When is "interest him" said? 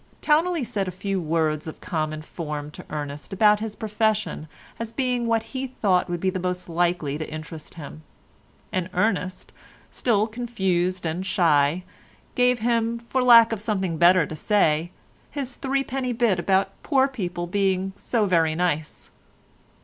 7.29-8.01